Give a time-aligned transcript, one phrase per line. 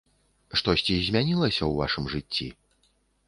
[0.59, 2.47] Штосьці змянілася ў вашым жыцці?